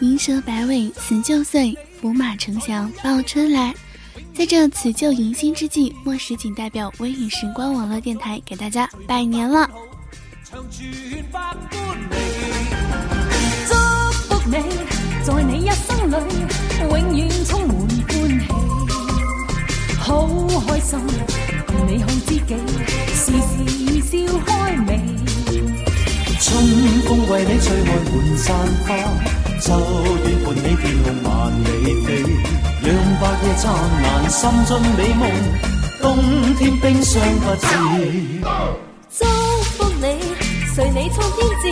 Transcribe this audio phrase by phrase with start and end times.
[0.00, 3.74] 银蛇摆尾辞旧岁，福马呈祥报春来。
[4.34, 9.70] 在这辞旧迎新之际，莫石仅代表微影时光网络电台给大家拜年了。
[10.52, 10.58] 祝
[14.28, 14.58] 福你，
[15.24, 16.14] 在你一生里
[16.90, 17.74] 永远充满
[18.06, 18.46] 欢喜，
[19.98, 20.28] 好
[20.68, 20.98] 开心，
[21.66, 22.54] 共你好知己，
[23.14, 23.48] 时时
[24.02, 25.00] 笑开眉。
[26.38, 26.62] 春
[27.06, 28.88] 风为你吹开满山花，
[29.58, 31.66] 秋雨伴你天空万里
[32.04, 32.08] 飞，
[32.82, 33.64] 让白夜灿
[34.02, 35.22] 烂，心中美梦，
[36.02, 36.04] 冬
[36.56, 37.66] 天冰霜不至。
[39.18, 39.24] 祝
[39.78, 40.04] 福你，
[40.74, 41.64] 随你冲天志，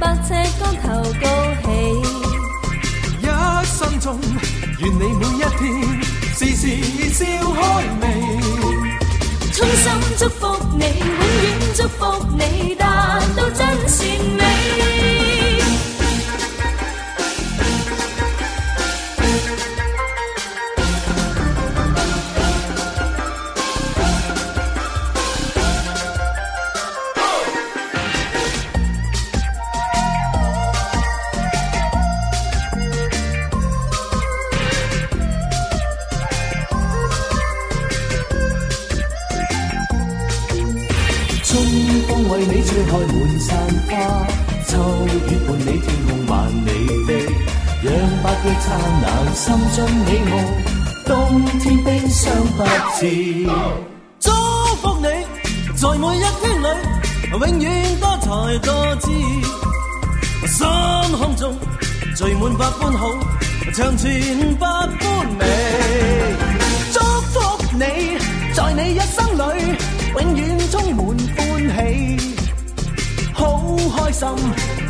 [0.00, 0.86] 百尺竿头
[1.20, 1.26] 高
[1.62, 1.66] 起。
[3.20, 3.24] 一
[3.66, 4.18] 生中，
[4.78, 5.60] 愿你每一天
[6.34, 6.62] 时时
[7.12, 7.20] 笑
[7.52, 7.60] 开
[8.00, 8.02] 眉。
[9.52, 10.40] 衷心祝福
[10.78, 11.10] 你，永
[11.42, 11.44] 远
[11.76, 12.00] 祝福
[12.38, 13.98] 你，达到真善
[14.38, 14.42] 美。
[48.60, 50.32] 灿烂，心中美梦，
[51.06, 52.20] 冬天冰霜
[52.56, 52.58] 不
[52.98, 53.00] 至。
[54.20, 54.30] 祝
[54.82, 55.06] 福你，
[55.76, 56.66] 在每一天里
[57.30, 57.66] 永远
[57.98, 58.26] 多才
[58.58, 59.10] 多姿，
[60.46, 60.58] 心
[61.18, 61.56] 胸中
[62.14, 63.08] 聚满百般好，
[63.74, 65.42] 长存百般美。
[66.92, 67.34] 祝福
[67.72, 67.80] 你，
[68.52, 69.40] 在你一生里
[70.12, 71.06] 永远充满
[71.36, 71.38] 欢
[71.76, 72.36] 喜，
[73.32, 73.40] 好
[73.96, 74.28] 开心，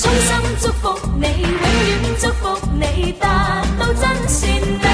[0.00, 4.84] 衷心祝福你，永远祝福你，达到真善美。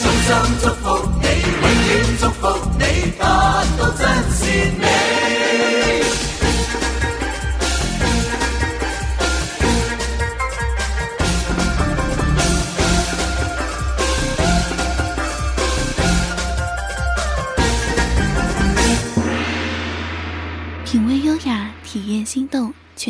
[0.00, 0.28] 衷心
[0.62, 1.26] 祝福你，
[1.60, 4.48] 永远祝福你，达到真善
[4.80, 5.19] 美。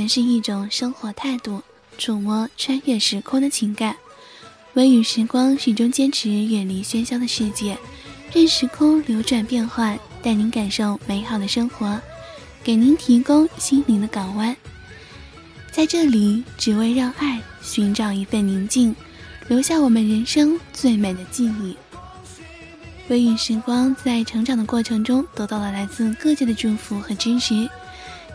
[0.01, 1.63] 全是一种生活态度，
[1.99, 3.95] 触摸穿越时空的情感。
[4.73, 7.77] 微雨时光始终坚持远离喧嚣的世界，
[8.33, 12.01] 任时空流转变换，带您感受美好的生活，
[12.65, 14.57] 给您提供心灵的港湾。
[15.71, 18.97] 在这里，只为让爱寻找一份宁静，
[19.49, 21.77] 留下我们人生最美的记忆。
[23.09, 27.69] 微雨时光在成长的过程中得到了来自各界的祝福和支持，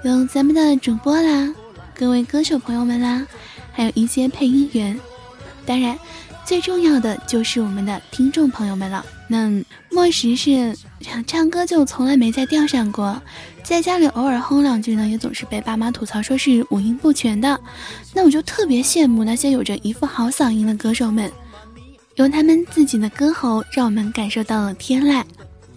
[0.09, 1.51] 有咱们的主播啦，
[1.95, 3.25] 各位歌手朋友们啦，
[3.71, 4.99] 还有一些配音员，
[5.65, 5.97] 当然
[6.45, 9.03] 最重要的就是我们的听众朋友们了。
[9.27, 9.49] 那
[9.89, 10.77] 莫石是
[11.25, 13.19] 唱歌就从来没在调上过，
[13.63, 17.59] 在家里偶尔哼两句呢，也总是被爸妈吐槽说是五音不全的。
[18.13, 21.31] 那我就特别羡慕那些有着一副好嗓音的歌手们。
[22.17, 25.23] 用他们自己的歌喉，让我们感受到了天籁。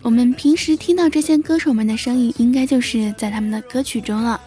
[0.01, 4.41] 我们平时听到这些歌手们的声音，应该就是在他们的歌曲中了。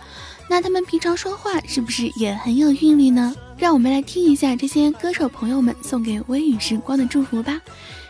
[0.47, 3.35] 那他们平常说话是不是也很有韵律呢？
[3.57, 7.61] 让我们来听一下这些歌手朋友们送给微雨时光的祝福吧，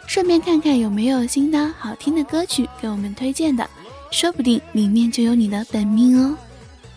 [0.07, 3.67] 顺便看看有没有新的好听的歌曲给我们推荐的，
[4.11, 6.37] 说不定里面就有你的本命哦。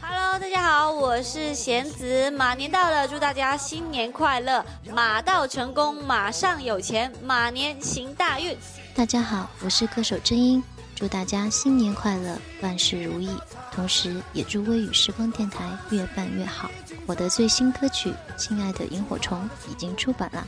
[0.02, 4.64] Hello，大家好，我是贤子，马年到了，祝大家新年快乐，
[4.94, 8.56] 马到成功，马上有钱，马年行大运。
[8.96, 10.62] 大家好，我是歌手真音，
[10.94, 13.28] 祝大家新年快乐，万事如意。
[13.72, 16.70] 同时，也祝微雨时光电台越办越好。
[17.04, 19.36] 我的最新歌曲《亲爱的萤火虫》
[19.70, 20.46] 已经出版了。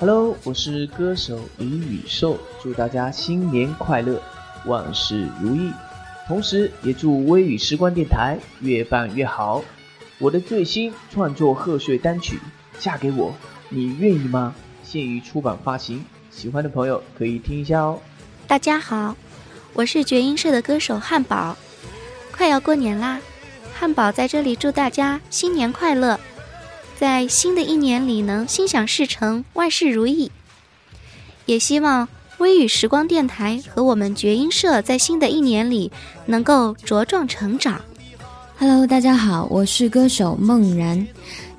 [0.00, 4.20] Hello，我是歌手李宇寿，祝大家新年快乐，
[4.66, 5.72] 万事如意。
[6.26, 9.62] 同时，也祝微雨时光电台越办越好。
[10.18, 12.40] 我的最新创作贺岁单曲
[12.82, 13.30] 《嫁给我》，
[13.68, 14.52] 你愿意吗？
[14.82, 16.04] 现已出版发行，
[16.36, 17.98] 喜欢的朋友可以听一下哦。
[18.46, 19.16] 大家好，
[19.72, 21.56] 我是绝音社的歌手汉堡。
[22.32, 23.20] 快要过年啦，
[23.72, 26.18] 汉堡在这里祝大家新年快乐！
[26.98, 30.32] 在新的一年里能心想事成，万事如意。
[31.46, 32.08] 也希望
[32.38, 35.92] 微雨时光电台和我们绝音社在新的一年里
[36.26, 37.80] 能够茁壮成长。
[38.58, 41.06] Hello，大家好，我是歌手梦然。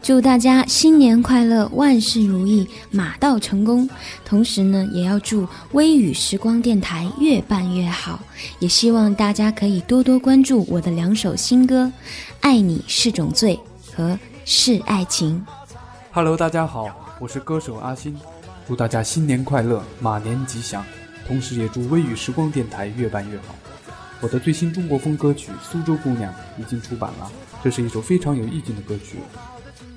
[0.06, 3.90] 祝大家新年快乐，万事如意，马到成功。
[4.24, 8.20] 同时呢，也要祝微雨时光电台越办越好。
[8.60, 11.86] 也希望大家可以多多关注我的两首新歌
[12.40, 13.60] 《爱你是种罪》
[13.98, 14.12] 和
[14.46, 15.44] 《是爱情》。
[16.12, 18.16] Hello，大家好，我是歌手阿星。
[18.68, 20.86] 祝大家新年快乐，马年吉祥。
[21.28, 23.56] 同时也祝微雨时光电台越办越好。
[24.22, 26.32] 我的最新中国风歌曲《苏州姑娘》
[26.62, 27.32] 已经出版了，
[27.64, 29.18] 这是一首非常有意境的歌曲。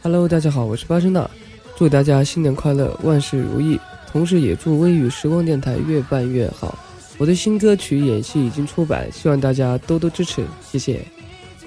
[0.01, 1.29] Hello，大家好，我是巴声娜，
[1.77, 3.81] 祝大家新年快乐，万事如意。
[4.07, 6.79] 同时也祝微雨时光电台越办越好。
[7.19, 11.01] 我的新歌曲《演戏》已经出版，希望大家多多支持，谢谢。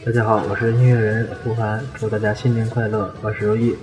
[0.05, 3.75] 大家好，我是音乐人胡凡，祝大家新年快乐，万事如意。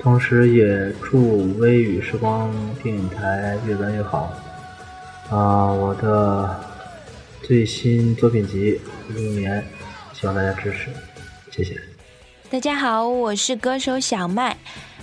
[0.00, 2.52] 同时也祝微雨时光
[2.82, 4.34] 电台越办越好。
[5.30, 6.60] 啊，我的
[7.42, 8.78] 最新作品集
[9.14, 9.64] 《入眠》，
[10.20, 10.90] 希望大家支持，
[11.50, 11.80] 谢谢。
[12.50, 14.56] 大家好，我是歌手小麦。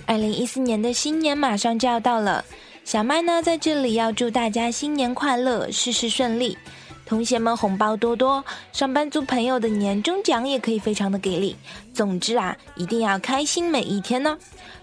[0.06, 2.42] 二零一四年的新年马上就要到了，
[2.84, 6.56] 小麦呢在这里要祝大家新年快乐，事事顺利，
[7.04, 8.42] 同学们红包多多，
[8.72, 11.54] 上班族朋友的年终奖也可以非常的给力。
[11.92, 14.38] 总之啊，一定要开心每一天呢。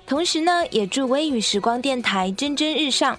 [0.06, 3.18] 同时呢，也祝微雨时光电台蒸蒸日上。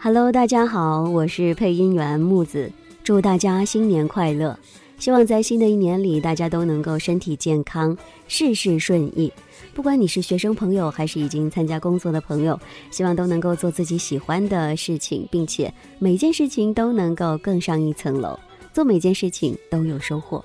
[0.00, 2.72] Hello，大家好，我是配音员木子，
[3.04, 4.58] 祝大家新年快乐。
[4.98, 7.96] 希望在新的一年里，大家都能够身体健康，
[8.26, 9.32] 事事顺意。
[9.72, 12.58] 不管你是学生朋友，还是已经参加工作的朋友，
[12.90, 18.38] 希望都能够做自己喜欢的事情，并且每件事情都能够更上一层楼，
[18.72, 20.42] 做每件事情都有收获。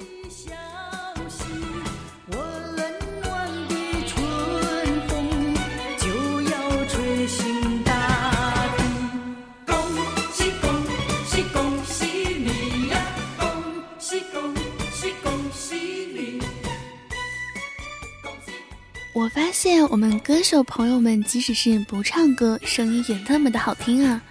[19.64, 24.22] 现我们歌手朋友们，即使是不唱歌，声音也那么的好听啊。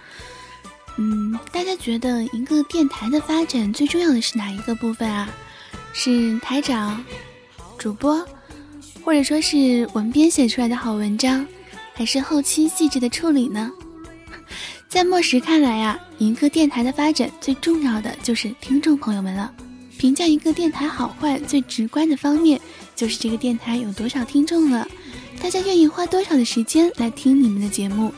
[0.97, 5.27] 嗯，大家觉得一个电台的发展最重要的是哪一个部分啊？
[5.91, 7.03] 是台长、
[7.79, 8.23] 主播，
[9.03, 11.43] 或者说是文编写出来的好文章，
[11.95, 13.71] 还是后期细致的处理呢？
[14.87, 19.51] 在末时看来呀，一个电台的发展最重要的就是听众朋友们了。
[19.97, 22.61] 评价一个电台好坏，最直观的方面
[22.95, 24.87] 就是这个电台有多少听众了，
[25.43, 28.13] 大家愿意花多少的时间来听你们的节目。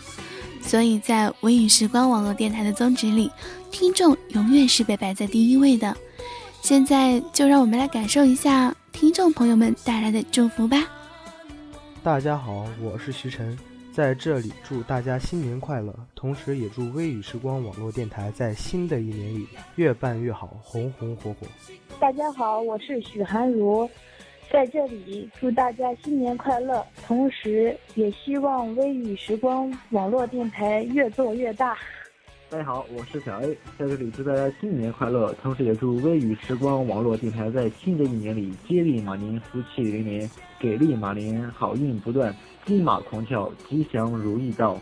[0.62, 3.32] 所以在微雨时光网络电台的宗旨里，
[3.72, 5.98] 听众永远是被摆在第一位的。
[6.62, 10.88] 现在就让我们来感受一下听众朋友们带来的祝福吧。
[12.04, 13.58] 大家好，我是徐晨。
[13.92, 19.48] 在这里祝大家新年快乐，同时也祝微雨时光网络电台在新的一年里
[19.78, 21.48] 越办越好，红红火火。
[22.00, 23.90] 大家好，我是许寒如，
[24.52, 31.78] 在这里祝大家新年快乐，同时也希望微雨时光网络电台越做越大。
[32.50, 42.34] 大家好，我是小 A，在这里祝大家新年快乐，同时也祝微雨时光网络电台在新的一年里接力马年，福气连连，给力马年，好运不断。
[42.66, 44.80] 金马狂跳，吉祥如意到。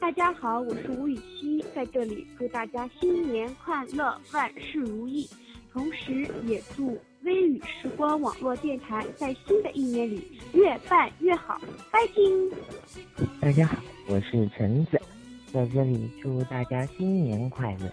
[0.00, 5.28] 大家好，我是吴雨熙，在这里祝大家新年快乐，万事如意。
[5.70, 6.96] 同时也祝
[7.28, 11.60] 微雨时光网络电台在新的一年里越办越好。
[11.92, 12.50] 拜金。
[13.38, 13.76] 大家好，
[14.08, 14.98] 我是橙子，
[15.52, 17.92] 在这里祝大家新年快乐，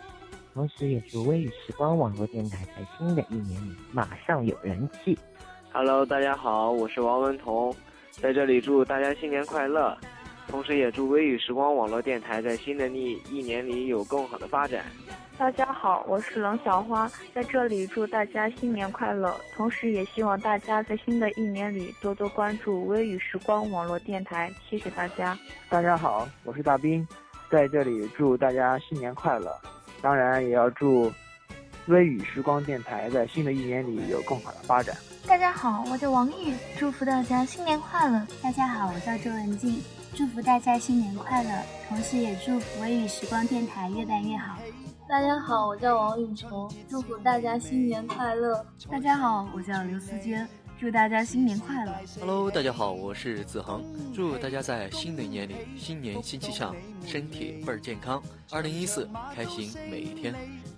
[0.54, 5.20] 同时也祝微雨时光网络电台在新的一年里马上有人气。
[5.74, 7.76] Hello，大家好，我是王文彤。
[8.12, 9.98] 在这里祝大家新年快乐，
[10.48, 14.86] 同时也祝微雨时光网络电台在新的一一年里有更好的发展。
[15.38, 24.50] 大家好，我是冷小花，在这里祝大家新年快乐，同时也希望大家在新的一年里多多关注微雨时光网络电台。
[24.70, 25.38] 谢谢大家。
[25.70, 27.06] 大家好，我是大兵，
[27.50, 29.52] 在这里祝大家新年快乐，
[30.02, 31.12] 当然也要祝
[31.88, 34.96] 微雨时光电台在新的一年里有更好的发展。
[35.28, 38.26] 大家好，我叫王玉，祝福大家新年快乐。
[38.42, 39.82] 大家好，我叫周文静，
[40.18, 41.50] 祝福大家新年快乐，
[41.90, 44.58] 同时也祝福微雨时光电台越办越好。
[45.10, 48.66] 大家好，我叫王雨琼，祝福大家新年快乐。
[48.90, 50.48] 大家好，我叫刘思娟，
[50.80, 51.94] 祝大家新年快乐。
[52.22, 56.74] Hello，大家好，我是子恒，祝大家在新的一年里新年新气象，
[57.06, 58.24] 身体倍儿健康。
[58.52, 60.34] 二零一四，开心每一天。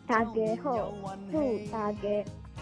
[0.08, 0.32] 大家
[0.64, 0.92] 好，
[1.32, 2.02] 祝大家。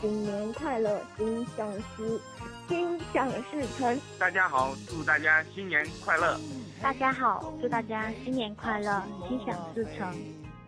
[0.02, 2.22] 新年快乐，心想事
[2.68, 3.98] 心想事成。
[4.20, 6.38] 大家好，祝大家新年快乐。
[6.86, 10.16] 大家好，祝大家新年快乐，心想事成。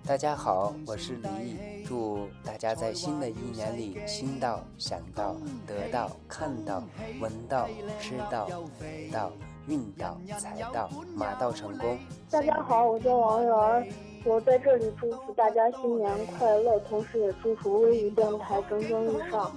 [0.04, 5.36] 大家好，我是李毅，祝大家在新的一年里心到、想到、
[5.68, 6.82] 得到、看到、
[7.22, 7.68] 闻到、
[8.02, 9.32] 吃到、买到、
[9.68, 12.00] 运到、财到、马到成功。
[12.32, 13.94] 大家好，我叫王源。
[14.28, 19.50] 我在这里祝福大家新年快乐，同时也祝福微雨电台蒸蒸日上。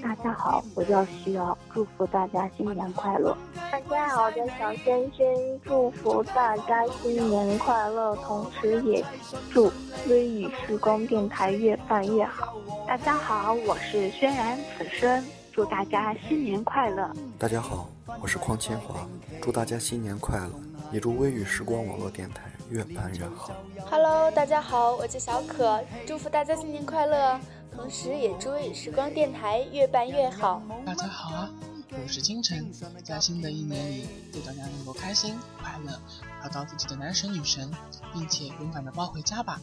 [0.00, 3.36] 大家好，我叫徐瑶，祝福大家新年快乐。
[3.72, 9.04] 大家好，我叫小萱萱，祝福大家新年快乐，同时也
[9.52, 9.68] 祝
[10.08, 12.54] 微雨时光电台越办越好。
[12.86, 17.10] 大家好，我是轩然此生，祝大家新年快乐。
[17.36, 17.90] 大家好，
[18.22, 19.08] 我是邝千华，
[19.42, 20.52] 祝大家新年快乐，
[20.92, 22.42] 也祝微雨时光网络电台。
[22.70, 23.50] 越办越好。
[23.90, 27.38] Hello，大家好，我叫小可，祝福大家新年快乐，
[27.74, 30.62] 同时也祝时光电台越办越好。
[30.86, 31.50] 大家好啊，
[31.90, 32.70] 我是金晨，
[33.04, 35.98] 在新的一年里，祝大家能够开心快乐，
[36.42, 37.70] 找到自己的男神女神，
[38.12, 39.60] 并且勇敢的抱回家吧。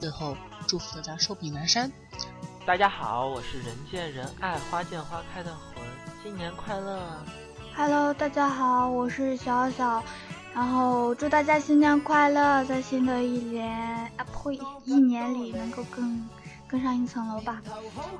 [0.00, 0.36] 最后，
[0.66, 1.90] 祝福大家寿比南山。
[2.66, 5.84] 大家好，我是人见人爱花见花开的魂，
[6.22, 7.00] 新年快乐。
[7.76, 10.02] Hello，大家好，我是小小。
[10.58, 13.70] 然后祝大家新年快乐，在新的一年
[14.16, 16.28] 啊呸，一年里能够更
[16.66, 17.62] 更上一层楼吧。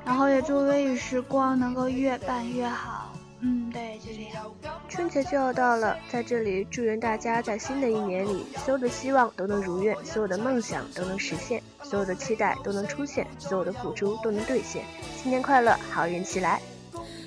[0.05, 3.11] 然后也祝微雨时光能够越办越好。
[3.41, 4.45] 嗯，对，就这样。
[4.87, 14.85] 春节就要到了，在这里祝愿大家在新的一年里，所有的希望都能如愿，所有的梦想都能实现，所有的期待都能出现，所有的付出都能兑现。
[15.17, 16.61] 新年快乐，好运起来！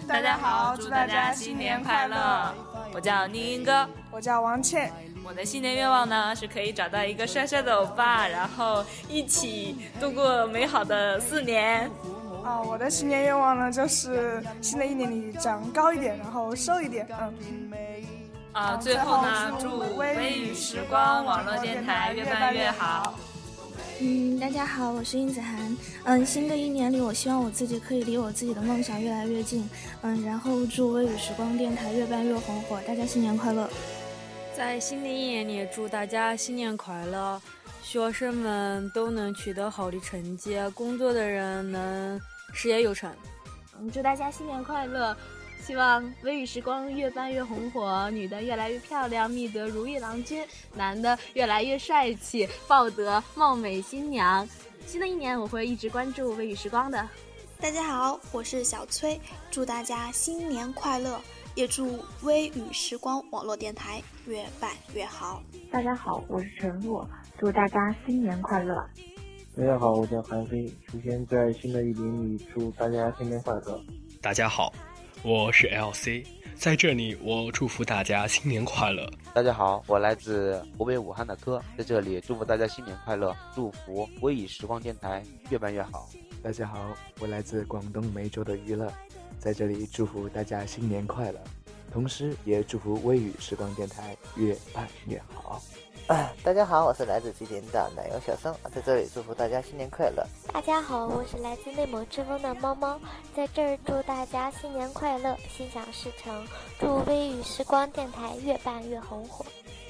[0.09, 2.55] 大家好，祝大家新年快乐！
[2.93, 4.93] 我叫宁宁哥，我叫王倩。
[5.25, 11.91] 我的新年愿望呢，是可以找到一个帅帅的欧巴，然后一起度过美好的四年。
[12.45, 17.07] 啊，我的新年愿望呢，就是新的一年里长高一点，然后瘦一点。
[17.21, 17.71] 嗯。
[18.53, 23.15] 啊，最后呢，祝微雨时光网络电台越办越好。
[24.05, 25.77] 嗯，大家好，我是殷子涵。
[26.03, 29.71] 嗯，新的一年里，我希望我自己可以离我自己的梦想越来越近。
[30.01, 33.71] 嗯，然后祝微雨时光电台越办越红火，大家新年快乐！
[34.57, 37.41] 在新的一年里，祝大家新年快乐，
[37.81, 42.21] 学生们都能取得好的成绩，工作的人能
[42.53, 43.09] 事业有成。
[43.79, 45.17] 嗯，祝大家新年快乐。
[45.65, 54.47] 希望微雨时光越办越红火，女的越来越漂亮，觅得如意郎君；男的越来越帅气，抱得貌美新娘。
[54.87, 57.09] 新的一年，我会一直关注微雨时光的。
[57.61, 59.21] 大家好，我是小崔，
[59.53, 61.21] 祝大家新年快乐，
[61.55, 65.41] 也祝微雨时光网络电台越办越好。
[65.71, 67.07] 大家好，我是陈若，
[67.39, 68.85] 祝大家新年快乐。
[69.57, 73.81] 大家好，我叫韩飞，首先在新的一年里祝大家新年快乐。
[74.21, 74.73] 大家好。
[75.25, 76.27] 我是 LC，
[76.57, 79.09] 在这里我祝福大家新年快乐。
[79.33, 86.09] 大家好，我来自湖北武汉的柯，在这里祝福大家新年快乐，祝福微雨时光电台越办越好。
[86.43, 88.93] 大家好，我来自广东梅州的娱乐，
[89.39, 91.39] 在这里祝福大家新年快乐，
[91.93, 95.63] 同时也祝福微雨时光电台越办越好。
[96.07, 100.27] 大家好，我是来自吉林的奶油小生，在这里祝福大家新年快乐。
[100.53, 102.99] 大家好，我是来自内蒙赤峰的猫猫，
[103.35, 106.45] 在这儿祝大家新年快乐，心想事成，
[106.81, 109.45] 祝微雨时光电台越办越红火。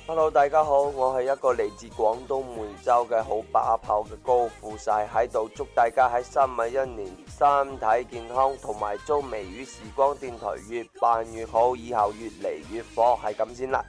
[0.07, 13.83] Hello，大家好，我係一個嚟自廣東梅州嘅好把炮嘅高富帥，喺度祝大家喺新嘅一年身體健康，同埋祝微雨時光電台越辦越好，以後越嚟越火，係咁先啦。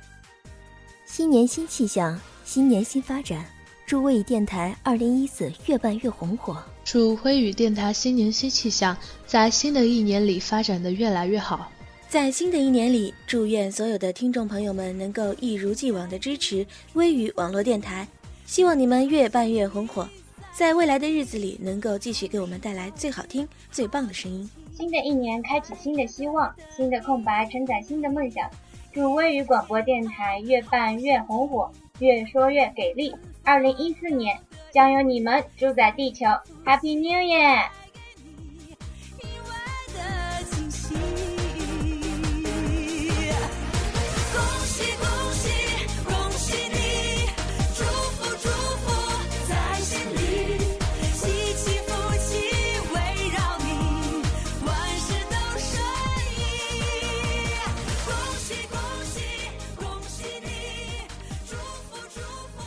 [1.16, 3.46] 新年新气象，新年新发展，
[3.86, 6.58] 祝微语电台二零一四越办越红火。
[6.84, 11.72] 祝微语电台新年新气象，在新的一年里发展的越来越好。
[12.10, 18.08] 在新的一年里，祝愿所有的听众朋友们能够一如既往的支持微语网络电台，
[18.48, 20.10] 希望你们越办越红火，
[20.52, 24.50] 在未来的日子里能够继续给我们带来最好听、最棒的声音。
[24.76, 28.50] 新的一年开启新的希望，新的空白承载新的梦想。
[28.94, 33.16] 祝微雨广播电台越办越红火，越说越给力。
[33.44, 34.38] 二零一四年
[34.72, 36.28] 将有你们住在地球
[36.64, 37.66] ，Happy New Year！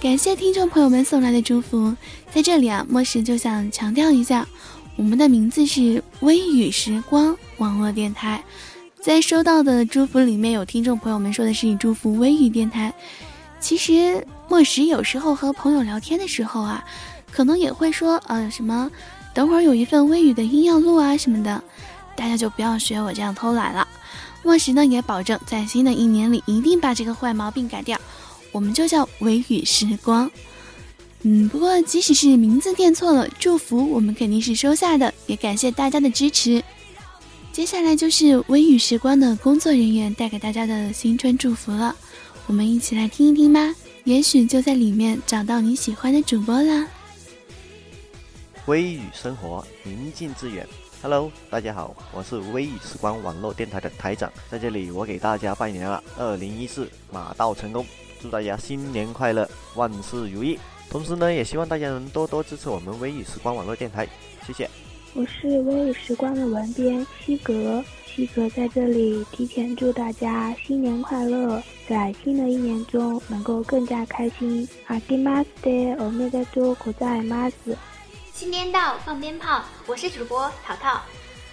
[0.07, 1.93] 感谢听众朋友们送来的祝福，
[2.31, 4.47] 在这里啊，莫石就想强调一下，
[4.95, 8.45] 我们的名字是微雨时光网络电台，
[9.01, 12.95] 在收到的祝福里面，有听众朋友们说的是祝福微雨电台。
[13.59, 16.85] 其实莫石有时候和朋友聊天的时候啊，
[17.33, 18.89] 可能也会说，呃，什么，
[19.35, 21.61] 等会儿有一份微雨的音要录啊什么的，
[22.15, 23.89] 大家就不要学我这样偷懒了。
[24.45, 28.01] 莫石呢也保证在新的一年里一定把这个坏毛病改掉，
[28.57, 30.31] 我们就叫微雨时光。
[31.21, 36.65] 嗯，不过即使是名字念错了，祝福我们肯定是收下的，也感谢大家的支持。
[37.53, 41.95] 接下来就是微雨时光的工作人员带给大家的新春祝福了，
[42.47, 46.89] 我们一起来听一听吧，也许就在里面找到你喜欢的主播啦。
[48.65, 50.67] 微雨生活，宁静致远。
[51.03, 57.85] Hello，大家好，我是微雨时光网络电台的台长，在这里我给大家拜年了，二零一四马到成功，
[58.21, 60.59] 祝大家新年快乐，万事如意。
[60.91, 64.07] 同时呢，也希望大家能多多支持我们微雨时光网络电台，
[64.47, 64.69] 谢谢。
[65.15, 74.69] 我是微雨时光的文编西格，西格在这里提前祝大家新年快乐，在新的一年中能够更加开心。
[74.87, 77.77] 阿基马斯的欧米伽多口在马斯。
[78.33, 79.65] 新年到，放鞭炮！
[79.87, 81.01] 我是主播淘淘，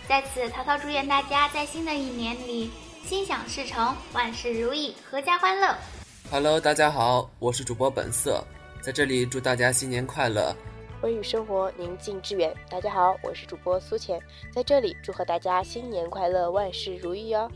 [0.10, 2.70] 在此淘淘祝愿大家在新的一年里
[3.06, 5.74] 心想事成，万事如意，阖家欢乐。
[6.34, 8.44] Hello，大家好，我是主播本色。
[8.82, 10.52] 在这里祝大家新年快乐，
[11.04, 12.52] 微雨生活宁静致远。
[12.68, 14.20] 大家好，我是主播苏浅，
[14.52, 17.48] 在这里祝贺大家新年快乐，万事如意哦。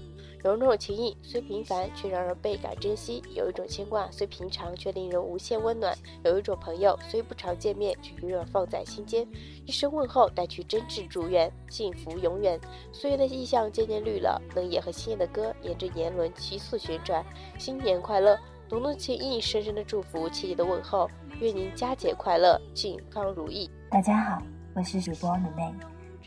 [0.43, 9.27] 有一种情谊虽平凡却让人倍感珍惜，有一种牵挂虽平常却令人无限温暖，有一种朋友虽不常见面却永远放在心间。
[9.65, 12.59] 一声问候带去真挚祝愿，幸福永远。
[12.91, 17.25] 岁月的意象渐渐绿了，嫩叶和新叶的歌沿着年轮急速旋转。
[17.57, 18.37] 新年快乐！
[18.69, 23.69] 浓浓情意，深深的祝福，切切的问候，愿您佳节快乐，健康如意。
[23.89, 25.73] 大家好，我是主播美妹，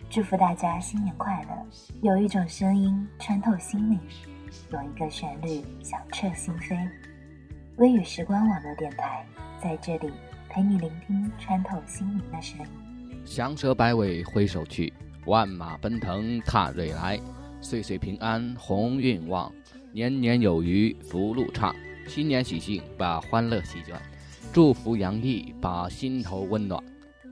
[0.09, 1.67] 祝福大家新年快乐。
[2.01, 4.01] 有一种声音穿透心灵，
[4.73, 6.89] 有一个旋律响彻心扉。
[7.77, 9.27] 微雨时光网络电台
[9.63, 10.11] 在这里
[10.49, 13.23] 陪你聆听穿透心灵的声音。
[13.27, 14.91] 香舍百味挥手去，
[15.27, 17.21] 万马奔腾踏瑞来，
[17.61, 19.53] 岁岁平安鸿运旺，
[19.93, 21.77] 年年有余福禄畅。
[22.11, 23.95] 新年喜庆，把欢乐席卷；
[24.53, 26.83] 祝福洋溢，把心头温暖。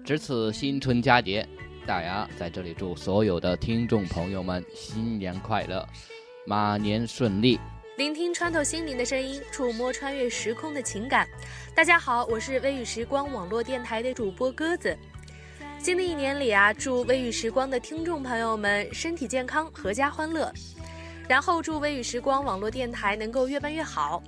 [0.04, 1.44] 值此新春佳节，
[1.84, 5.84] 大家在这里祝所有的听众朋友们新年快乐，
[6.46, 7.58] 马年顺利。
[7.96, 11.26] 聆听穿透心灵的声音，触摸穿越时空的情感。
[11.74, 14.96] 大家好，我是微雨时光网络电台的主播鸽子。
[15.80, 20.52] 新的一年里啊，祝微雨时光的听众朋友们身体健康，阖家欢乐。
[21.28, 24.22] 然后祝微雨时光网络电台能够越办越好。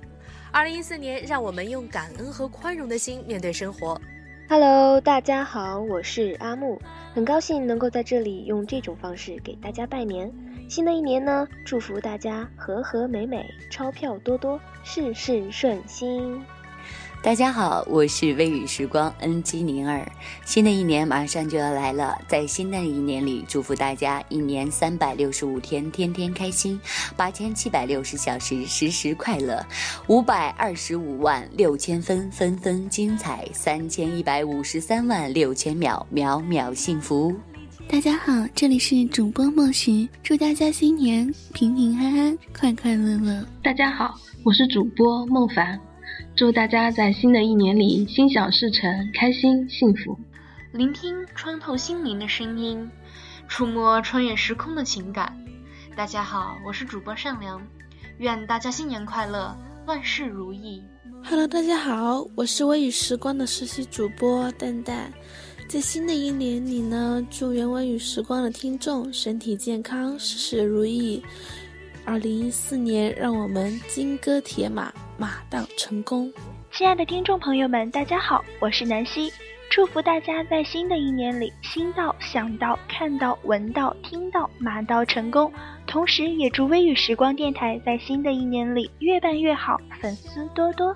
[0.53, 3.99] 二零一四年，让我们用感恩和宽容的心面对生活。
[4.49, 6.77] Hello，大家好，我是阿木，
[7.13, 10.29] 很高兴能够在这里用这种方式给大家拜年。
[10.67, 16.43] 新的一年呢，祝福大家和和美美，钞票多多，事事顺心。
[17.23, 20.11] 大家好，我是微雨时光 NG 宁儿。
[20.43, 26.81] 新的一年马上就要来了，在新的一年里，祝福大家一年三百六十五天天天开心，
[27.15, 29.63] 八千七百六十小时时时快乐，
[30.07, 37.31] 五百二十五万六千分分分精彩，三千一百五十三万六千秒秒秒幸福。
[37.87, 43.45] 大家好，这里是主播梦石，祝大家新年平平安安，快快乐乐。
[43.63, 45.79] 大家好，我是主播孟凡。
[46.41, 50.17] 祝大家在新的一年里心想事成，开心幸福。
[50.71, 52.89] 聆听穿透心灵的声音，
[53.47, 55.37] 触摸穿越时空的情感。
[55.95, 57.61] 大家好，我是主播善良，
[58.17, 60.81] 愿大家新年快乐，万事如意。
[61.23, 65.13] Hello，大家好，我是微雨时光的实习主播蛋蛋。
[65.67, 71.23] 在新的一年里呢，祝原文与时光的听众身体健康，事事如意。
[72.05, 74.91] 二零一四年，让我们金戈铁马。
[75.17, 76.33] 马到成功，
[76.71, 79.31] 亲爱的听众朋友们，大家好，我是南希，
[79.69, 85.53] 祝福大家在新的一年里，心到、想到、看到、闻到、听到，马到成功。
[85.85, 90.95] 同时，也祝微雨时光电台在新的一年里越办越好，粉丝多多。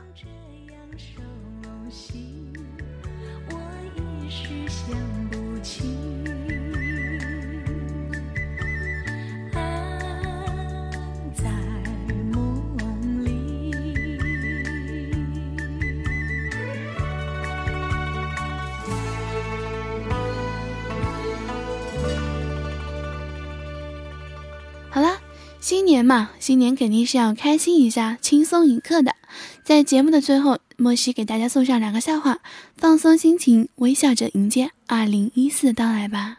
[25.66, 29.16] 新年嘛，新年肯定是要开心一下，轻松一刻的。
[29.64, 32.38] 在节目的最后，莫西给大家送上两个笑话，
[32.78, 36.38] 放松心情，微笑着迎接二零一四的到来吧。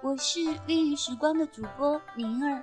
[0.00, 2.62] 我是微雨时光的主播宁儿，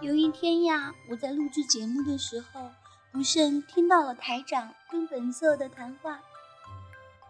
[0.00, 2.68] 有一天呀，我在录制节目的时候，
[3.12, 6.18] 不慎听到了台长跟本色的谈话。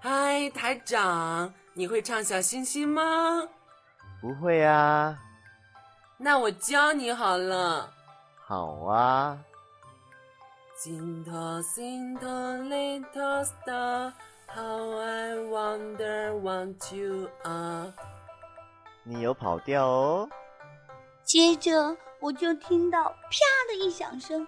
[0.01, 3.03] 嗨，台长，你会唱小星星吗？
[4.23, 5.19] 不会啊。
[6.21, 7.93] 那我教你好了。
[8.45, 9.39] 好啊。
[10.85, 11.63] Little
[12.69, 14.13] little star,
[14.47, 17.93] how I wonder what you are。
[19.05, 20.29] 你有跑调哦。
[21.25, 24.47] 接着我就听到啪的一响声，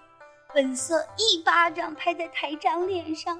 [0.53, 3.39] 本色一巴掌拍在台长脸上。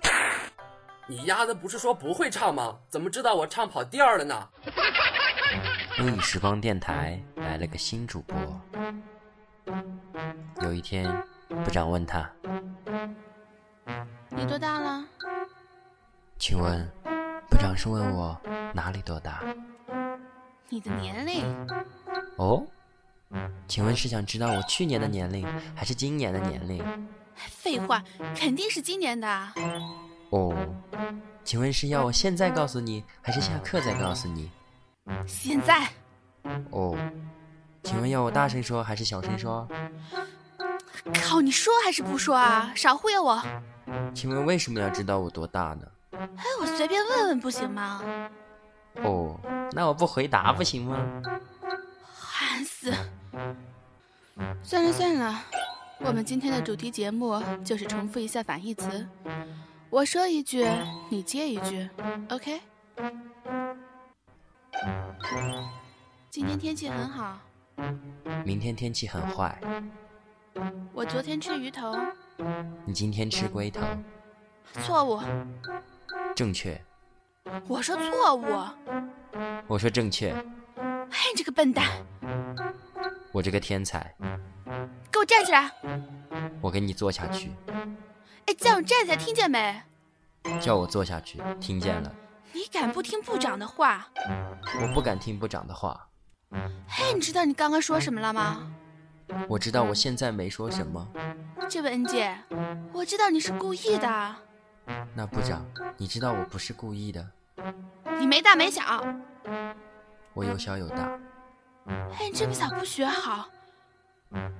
[1.08, 2.78] 你丫的不是说不会唱吗？
[2.90, 4.50] 怎么知道我唱跑调了呢？
[6.00, 8.62] 微雨时光电台来了个新主播。
[10.62, 11.06] 有一天，
[11.50, 12.32] 部长问他。
[14.30, 15.06] 你多大了？
[16.40, 16.90] 请问，
[17.50, 18.40] 部长是问我
[18.74, 19.44] 哪里多大？
[20.70, 21.44] 你的年龄。
[22.38, 22.66] 哦，
[23.68, 26.82] 请问是想知道我去年的年龄，还是今年的年龄？
[27.36, 28.02] 废话，
[28.34, 29.28] 肯定是今年的。
[30.30, 30.56] 哦，
[31.44, 34.50] 请问是要我现在告诉你，还是下课再告诉你？
[35.28, 35.86] 现在。
[36.72, 36.98] 哦，
[37.84, 39.68] 请问要我大声说还是小声说？
[41.24, 42.72] 靠，你说还是不说啊？
[42.76, 43.42] 少忽悠我！
[44.14, 45.88] 请问为什么要知道我多大呢？
[46.12, 48.02] 哎，我随便问问不行吗？
[49.04, 49.40] 哦，
[49.72, 50.98] 那我不回答不行吗？
[52.14, 52.94] 烦死！
[54.64, 55.42] 算了算了，
[56.00, 59.08] 我们今天的主题节目就是重复一下反义词，
[59.90, 60.68] 我说一句，
[61.10, 61.90] 你接一句
[62.30, 62.62] ，OK？
[66.30, 67.38] 今天天气很好。
[68.46, 69.60] 明天天气很坏。
[70.94, 71.96] 我昨天吃鱼头，
[72.86, 73.82] 你今天吃龟头，
[74.74, 75.22] 错误，
[76.36, 76.80] 正确。
[77.68, 78.46] 我说错误，
[79.68, 80.34] 我说正确。
[81.10, 81.88] 嘿，你这个笨蛋！
[83.32, 84.14] 我这个天才，
[85.12, 85.72] 给我站起来！
[86.62, 87.52] 我给你坐下去。
[88.46, 89.82] 哎，叫你站起来，听见没？
[90.60, 92.14] 叫我坐下去，听见了。
[92.54, 94.08] 你敢不听部长的话？
[94.82, 96.08] 我不敢听部长的话。
[97.02, 98.72] 嘿，你知道你刚刚说什么了吗？
[99.48, 101.06] 我知道我现在没说什么。
[101.68, 102.38] 这位恩姐，
[102.94, 104.36] 我知道你是故意的。
[105.16, 105.66] 那部长，
[105.98, 107.28] 你知道我不是故意的。
[108.20, 109.04] 你没大没小。
[110.36, 111.20] 我有小有大。
[111.88, 113.50] 哎，你这么小不学好。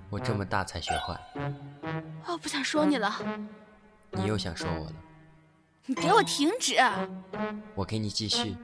[0.10, 1.20] 我这么大才学坏。
[2.26, 3.14] 我不想说你了。
[4.10, 4.94] 你又想说我了。
[5.86, 6.76] 你给我停止。
[7.76, 8.58] 我给你继续。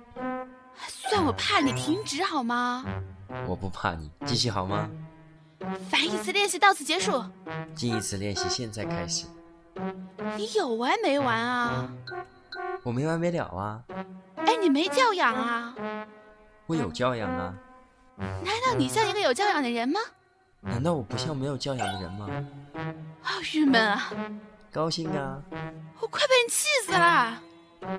[0.87, 2.85] 算我怕你停止好吗？
[3.47, 4.89] 我不怕你，继续好吗？
[5.89, 7.23] 反义词练习到此结束。
[7.75, 9.25] 近义词练习现在开始。
[10.35, 11.89] 你有完没完啊？
[12.83, 13.83] 我没完没了啊！
[14.35, 15.75] 哎，你没教养啊？
[16.65, 17.53] 我有教养啊！
[18.17, 19.99] 难道你像一个有教养的人吗？
[20.61, 22.29] 难道我不像没有教养的人吗？
[23.21, 24.11] 好郁闷啊！
[24.71, 25.41] 高兴啊！
[25.99, 27.41] 我快被你气死了！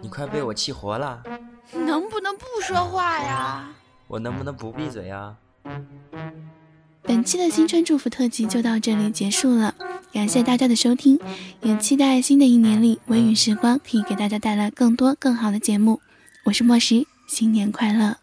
[0.00, 1.22] 你快被我气活了！
[1.72, 3.68] 能不能不说话呀？
[4.06, 5.36] 我能不能不闭嘴呀？
[7.02, 9.74] 本期的新春祝福特辑就到这里结束了，
[10.12, 11.18] 感谢大家的收听，
[11.62, 16.00] 也期待新的一年里微雨时光可以给大家带来更多更好的节目。
[16.44, 18.18] 我是莫石，新年快乐！